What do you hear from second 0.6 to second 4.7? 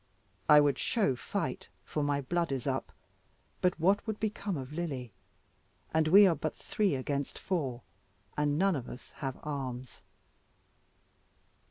would show fight, for my blood is up, but what would become